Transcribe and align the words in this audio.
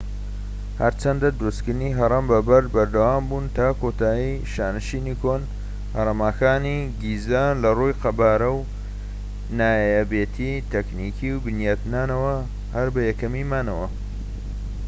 هەرچەندە 0.81 1.29
دروستکردنی 1.39 1.97
هەڕەم 1.99 2.25
بە 2.31 2.39
بەرد 2.47 2.67
بەردەوامبوو 2.75 3.51
تا 3.55 3.67
کۆتایی 3.81 4.43
شانشینی 4.53 5.19
کۆن 5.21 5.41
هەرەمەکانی 5.95 6.77
گیزە 7.01 7.45
لە 7.61 7.69
ڕووی 7.77 7.97
قەبارە 8.01 8.49
و 8.57 8.59
نایابێتی 9.59 10.65
تەکنیکی 10.71 11.31
و 11.33 11.41
بنیادنانەوە 11.45 12.35
هەر 12.75 12.87
بە 12.93 13.01
یەکەمی 13.09 13.47
مانەوە 13.51 13.87